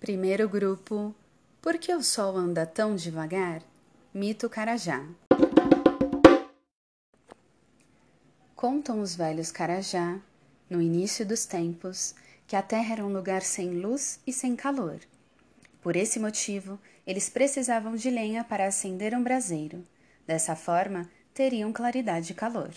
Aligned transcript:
Primeiro 0.00 0.48
grupo 0.48 1.14
Por 1.60 1.76
que 1.76 1.94
o 1.94 2.02
sol 2.02 2.34
anda 2.34 2.64
tão 2.64 2.96
devagar? 2.96 3.60
Mito 4.14 4.48
Carajá 4.48 5.06
Contam 8.56 9.02
os 9.02 9.14
velhos 9.14 9.52
Carajá, 9.52 10.18
no 10.70 10.80
início 10.80 11.26
dos 11.26 11.44
tempos, 11.44 12.14
que 12.46 12.56
a 12.56 12.62
terra 12.62 12.94
era 12.94 13.04
um 13.04 13.12
lugar 13.12 13.42
sem 13.42 13.72
luz 13.72 14.18
e 14.26 14.32
sem 14.32 14.56
calor. 14.56 15.00
Por 15.82 15.94
esse 15.96 16.18
motivo, 16.18 16.78
eles 17.06 17.28
precisavam 17.28 17.94
de 17.94 18.08
lenha 18.08 18.42
para 18.42 18.66
acender 18.66 19.14
um 19.14 19.22
braseiro. 19.22 19.86
Dessa 20.26 20.56
forma, 20.56 21.10
teriam 21.34 21.74
claridade 21.74 22.32
e 22.32 22.34
calor. 22.34 22.72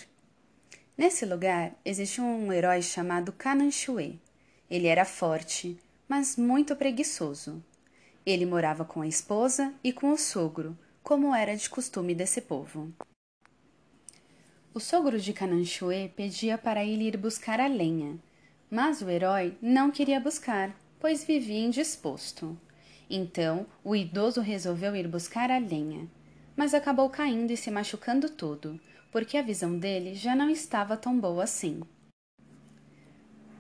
Nesse 0.98 1.26
lugar 1.26 1.74
existe 1.86 2.20
um 2.20 2.52
herói 2.52 2.82
chamado 2.82 3.32
Cananchuê. 3.32 4.16
Ele 4.70 4.88
era 4.88 5.05
forte, 5.05 5.80
mas 6.07 6.38
muito 6.38 6.75
preguiçoso. 6.75 7.63
Ele 8.25 8.45
morava 8.45 8.85
com 8.85 9.02
a 9.02 9.07
esposa 9.07 9.73
e 9.84 9.91
com 9.91 10.11
o 10.11 10.17
sogro, 10.17 10.77
como 11.02 11.35
era 11.35 11.55
de 11.55 11.70
costume 11.70 12.16
desse 12.16 12.41
povo. 12.41 12.94
O 14.73 14.80
sogro 14.80 15.20
de 15.20 15.34
Cananchuê 15.34 16.09
pedia 16.16 16.58
para 16.58 16.84
ele 16.84 17.03
ir 17.03 17.17
buscar 17.17 17.59
a 17.59 17.67
lenha, 17.67 18.17
mas 18.71 19.02
o 19.02 19.09
herói 19.09 19.55
não 19.61 19.91
queria 19.91 20.20
buscar, 20.20 20.75
pois 20.99 21.23
vivia 21.23 21.59
indisposto. 21.59 22.58
Então 23.09 23.67
o 23.83 23.95
idoso 23.95 24.41
resolveu 24.41 24.95
ir 24.95 25.08
buscar 25.08 25.52
a 25.52 25.59
lenha, 25.59 26.08
mas 26.55 26.73
acabou 26.73 27.09
caindo 27.09 27.52
e 27.52 27.58
se 27.58 27.70
machucando 27.70 28.30
todo, 28.30 28.80
porque 29.11 29.38
a 29.38 29.44
visão 29.44 29.77
dele 29.77 30.16
já 30.16 30.35
não 30.35 30.49
estava 30.49 30.97
tão 30.97 31.20
boa 31.20 31.44
assim. 31.44 31.81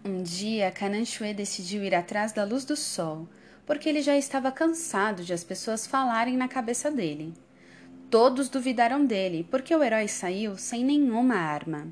Um 0.05 0.21
dia, 0.21 0.69
Cananchuê 0.69 1.33
decidiu 1.33 1.81
ir 1.81 1.95
atrás 1.95 2.33
da 2.33 2.43
luz 2.43 2.65
do 2.65 2.75
sol, 2.75 3.25
porque 3.65 3.87
ele 3.87 4.01
já 4.01 4.17
estava 4.17 4.51
cansado 4.51 5.23
de 5.23 5.31
as 5.31 5.45
pessoas 5.45 5.87
falarem 5.87 6.35
na 6.35 6.49
cabeça 6.49 6.91
dele. 6.91 7.33
Todos 8.09 8.49
duvidaram 8.49 9.05
dele, 9.05 9.47
porque 9.49 9.73
o 9.73 9.81
herói 9.81 10.09
saiu 10.09 10.57
sem 10.57 10.83
nenhuma 10.83 11.35
arma. 11.35 11.87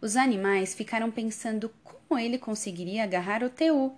Os 0.00 0.16
animais 0.16 0.72
ficaram 0.72 1.10
pensando 1.10 1.68
como 1.82 2.16
ele 2.16 2.38
conseguiria 2.38 3.02
agarrar 3.02 3.42
o 3.42 3.50
Teu, 3.50 3.92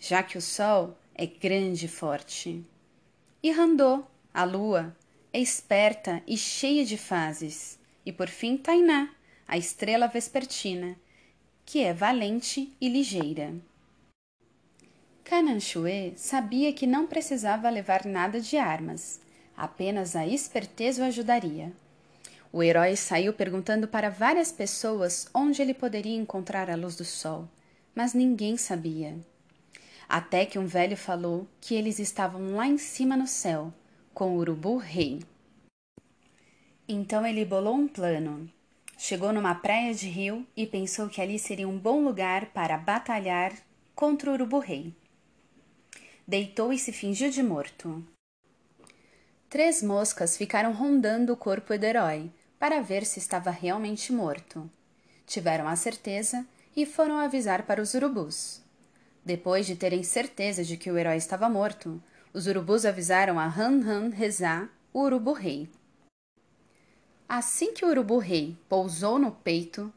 já 0.00 0.22
que 0.22 0.38
o 0.38 0.42
sol 0.42 0.96
é 1.14 1.26
grande 1.26 1.84
e 1.84 1.88
forte. 1.88 2.64
E 3.42 3.50
Randô, 3.50 4.02
a 4.32 4.44
lua, 4.44 4.96
é 5.30 5.38
esperta 5.38 6.22
e 6.26 6.38
cheia 6.38 6.86
de 6.86 6.96
fases. 6.96 7.78
E 8.06 8.10
por 8.10 8.28
fim 8.28 8.56
Tainá, 8.56 9.10
a 9.46 9.58
estrela 9.58 10.06
vespertina, 10.06 10.96
que 11.70 11.84
é 11.84 11.92
valente 11.92 12.72
e 12.80 12.88
ligeira. 12.88 13.54
Cananchuê 15.22 16.14
sabia 16.16 16.72
que 16.72 16.86
não 16.86 17.06
precisava 17.06 17.68
levar 17.68 18.06
nada 18.06 18.40
de 18.40 18.56
armas, 18.56 19.20
apenas 19.54 20.16
a 20.16 20.26
esperteza 20.26 21.02
o 21.02 21.04
ajudaria. 21.04 21.70
O 22.50 22.62
herói 22.62 22.96
saiu 22.96 23.34
perguntando 23.34 23.86
para 23.86 24.08
várias 24.08 24.50
pessoas 24.50 25.28
onde 25.34 25.60
ele 25.60 25.74
poderia 25.74 26.16
encontrar 26.16 26.70
a 26.70 26.74
luz 26.74 26.96
do 26.96 27.04
sol, 27.04 27.46
mas 27.94 28.14
ninguém 28.14 28.56
sabia. 28.56 29.18
Até 30.08 30.46
que 30.46 30.58
um 30.58 30.64
velho 30.64 30.96
falou 30.96 31.46
que 31.60 31.74
eles 31.74 31.98
estavam 31.98 32.56
lá 32.56 32.66
em 32.66 32.78
cima 32.78 33.14
no 33.14 33.26
céu, 33.26 33.70
com 34.14 34.30
o 34.30 34.38
urubu 34.38 34.78
rei. 34.78 35.20
Então 36.88 37.26
ele 37.26 37.44
bolou 37.44 37.74
um 37.74 37.86
plano. 37.86 38.50
Chegou 39.00 39.32
numa 39.32 39.54
praia 39.54 39.94
de 39.94 40.08
rio 40.08 40.44
e 40.56 40.66
pensou 40.66 41.08
que 41.08 41.22
ali 41.22 41.38
seria 41.38 41.68
um 41.68 41.78
bom 41.78 42.02
lugar 42.02 42.46
para 42.46 42.76
batalhar 42.76 43.52
contra 43.94 44.28
o 44.28 44.32
urubu-rei. 44.32 44.92
Deitou 46.26 46.72
e 46.72 46.78
se 46.78 46.92
fingiu 46.92 47.30
de 47.30 47.40
morto. 47.40 48.04
Três 49.48 49.84
moscas 49.84 50.36
ficaram 50.36 50.72
rondando 50.72 51.32
o 51.32 51.36
corpo 51.36 51.78
do 51.78 51.84
herói 51.84 52.28
para 52.58 52.82
ver 52.82 53.06
se 53.06 53.20
estava 53.20 53.52
realmente 53.52 54.12
morto. 54.12 54.68
Tiveram 55.24 55.68
a 55.68 55.76
certeza 55.76 56.44
e 56.74 56.84
foram 56.84 57.20
avisar 57.20 57.62
para 57.66 57.80
os 57.80 57.94
urubus. 57.94 58.60
Depois 59.24 59.64
de 59.64 59.76
terem 59.76 60.02
certeza 60.02 60.64
de 60.64 60.76
que 60.76 60.90
o 60.90 60.98
herói 60.98 61.18
estava 61.18 61.48
morto, 61.48 62.02
os 62.34 62.48
urubus 62.48 62.84
avisaram 62.84 63.38
a 63.38 63.46
Han 63.46 63.80
Han 63.88 64.08
Rezá, 64.08 64.68
o 64.92 65.02
urubu-rei. 65.02 65.70
Assim 67.28 67.74
que 67.74 67.84
o 67.84 67.88
urubu-rei 67.88 68.56
pousou 68.70 69.18
no 69.18 69.30
peito 69.30 69.92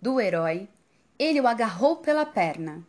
do 0.00 0.18
herói, 0.18 0.66
ele 1.18 1.38
o 1.38 1.46
agarrou 1.46 1.96
pela 1.96 2.24
perna. 2.24 2.82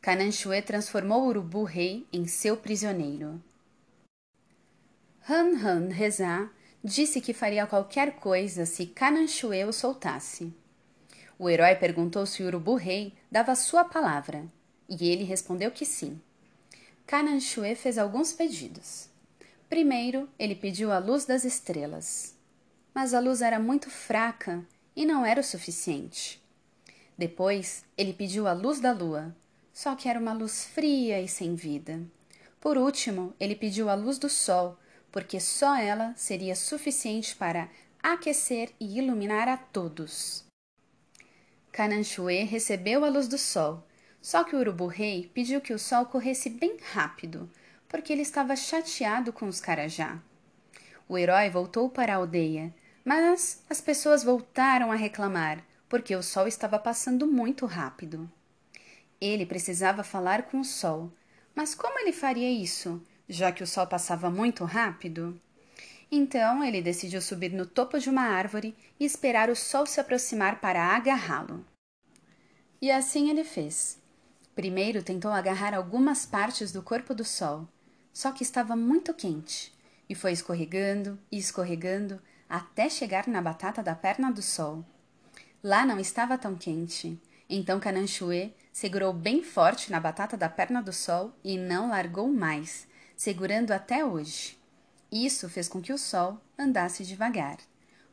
Cananchuê 0.00 0.62
transformou 0.62 1.24
o 1.24 1.26
urubu-rei 1.26 2.06
em 2.10 2.26
seu 2.26 2.56
prisioneiro. 2.56 3.42
Han 5.28 5.58
Han 5.62 5.88
Rezá 5.90 6.48
disse 6.82 7.20
que 7.20 7.34
faria 7.34 7.66
qualquer 7.66 8.16
coisa 8.16 8.64
se 8.64 8.86
Cananchuê 8.86 9.66
o 9.66 9.74
soltasse. 9.74 10.50
O 11.38 11.50
herói 11.50 11.74
perguntou 11.74 12.24
se 12.24 12.42
o 12.42 12.46
urubu-rei 12.46 13.12
dava 13.30 13.54
sua 13.54 13.84
palavra, 13.84 14.46
e 14.88 15.06
ele 15.10 15.22
respondeu 15.22 15.70
que 15.70 15.84
sim. 15.84 16.18
Cananchuê 17.06 17.74
fez 17.74 17.98
alguns 17.98 18.32
pedidos. 18.32 19.10
Primeiro, 19.68 20.30
ele 20.38 20.54
pediu 20.54 20.90
a 20.90 20.98
luz 20.98 21.26
das 21.26 21.44
estrelas 21.44 22.34
mas 22.94 23.12
a 23.12 23.18
luz 23.18 23.42
era 23.42 23.58
muito 23.58 23.90
fraca 23.90 24.64
e 24.94 25.04
não 25.04 25.26
era 25.26 25.40
o 25.40 25.44
suficiente. 25.44 26.40
Depois, 27.18 27.84
ele 27.98 28.12
pediu 28.12 28.46
a 28.46 28.52
luz 28.52 28.80
da 28.80 28.92
lua, 28.92 29.34
só 29.72 29.96
que 29.96 30.08
era 30.08 30.18
uma 30.18 30.32
luz 30.32 30.64
fria 30.64 31.20
e 31.20 31.26
sem 31.26 31.54
vida. 31.54 32.00
Por 32.60 32.78
último, 32.78 33.34
ele 33.40 33.56
pediu 33.56 33.90
a 33.90 33.94
luz 33.94 34.18
do 34.18 34.28
sol, 34.28 34.78
porque 35.10 35.40
só 35.40 35.76
ela 35.76 36.14
seria 36.16 36.54
suficiente 36.54 37.34
para 37.34 37.68
aquecer 38.02 38.70
e 38.80 38.98
iluminar 38.98 39.48
a 39.48 39.56
todos. 39.56 40.44
Cananchuê 41.72 42.44
recebeu 42.44 43.04
a 43.04 43.08
luz 43.08 43.26
do 43.26 43.36
sol, 43.36 43.84
só 44.22 44.44
que 44.44 44.54
o 44.54 44.58
urubu-rei 44.60 45.30
pediu 45.34 45.60
que 45.60 45.72
o 45.72 45.78
sol 45.78 46.06
corresse 46.06 46.48
bem 46.48 46.76
rápido, 46.92 47.50
porque 47.88 48.12
ele 48.12 48.22
estava 48.22 48.56
chateado 48.56 49.32
com 49.32 49.46
os 49.46 49.60
carajá. 49.60 50.20
O 51.08 51.18
herói 51.18 51.50
voltou 51.50 51.90
para 51.90 52.14
a 52.14 52.16
aldeia 52.16 52.72
mas 53.04 53.62
as 53.68 53.80
pessoas 53.80 54.24
voltaram 54.24 54.90
a 54.90 54.94
reclamar, 54.94 55.62
porque 55.88 56.16
o 56.16 56.22
sol 56.22 56.48
estava 56.48 56.78
passando 56.78 57.26
muito 57.26 57.66
rápido. 57.66 58.30
Ele 59.20 59.44
precisava 59.44 60.02
falar 60.02 60.44
com 60.44 60.60
o 60.60 60.64
sol, 60.64 61.12
mas 61.54 61.74
como 61.74 61.98
ele 61.98 62.12
faria 62.12 62.50
isso, 62.50 63.02
já 63.28 63.52
que 63.52 63.62
o 63.62 63.66
sol 63.66 63.86
passava 63.86 64.30
muito 64.30 64.64
rápido? 64.64 65.38
Então 66.10 66.62
ele 66.62 66.82
decidiu 66.82 67.20
subir 67.20 67.52
no 67.52 67.66
topo 67.66 67.98
de 67.98 68.08
uma 68.08 68.22
árvore 68.22 68.74
e 68.98 69.04
esperar 69.04 69.50
o 69.50 69.56
sol 69.56 69.86
se 69.86 70.00
aproximar 70.00 70.60
para 70.60 70.82
agarrá-lo. 70.82 71.64
E 72.80 72.90
assim 72.90 73.30
ele 73.30 73.44
fez. 73.44 73.98
Primeiro 74.54 75.02
tentou 75.02 75.30
agarrar 75.30 75.74
algumas 75.74 76.24
partes 76.24 76.70
do 76.70 76.82
corpo 76.82 77.14
do 77.14 77.24
sol, 77.24 77.66
só 78.12 78.30
que 78.30 78.42
estava 78.42 78.76
muito 78.76 79.12
quente, 79.12 79.74
e 80.08 80.14
foi 80.14 80.32
escorregando 80.32 81.18
e 81.32 81.38
escorregando 81.38 82.20
até 82.56 82.88
chegar 82.88 83.26
na 83.26 83.42
batata 83.42 83.82
da 83.82 83.94
perna 83.94 84.30
do 84.30 84.40
sol. 84.40 84.84
Lá 85.62 85.84
não 85.84 85.98
estava 85.98 86.38
tão 86.38 86.54
quente. 86.54 87.20
Então 87.48 87.80
Cananchuê 87.80 88.52
segurou 88.72 89.12
bem 89.12 89.42
forte 89.42 89.90
na 89.90 89.98
batata 89.98 90.36
da 90.36 90.48
perna 90.48 90.82
do 90.82 90.92
sol 90.92 91.32
e 91.42 91.58
não 91.58 91.90
largou 91.90 92.28
mais, 92.28 92.86
segurando 93.16 93.72
até 93.72 94.04
hoje. 94.04 94.58
Isso 95.10 95.48
fez 95.48 95.68
com 95.68 95.80
que 95.80 95.92
o 95.92 95.98
sol 95.98 96.40
andasse 96.58 97.04
devagar. 97.04 97.58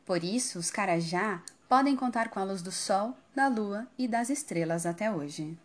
Por 0.04 0.24
isso, 0.24 0.58
os 0.58 0.70
carajá 0.70 1.42
podem 1.68 1.96
contar 1.96 2.28
com 2.28 2.38
a 2.38 2.44
luz 2.44 2.62
do 2.62 2.72
sol, 2.72 3.16
da 3.34 3.48
lua 3.48 3.86
e 3.96 4.08
das 4.08 4.28
estrelas 4.28 4.86
até 4.86 5.10
hoje. 5.10 5.56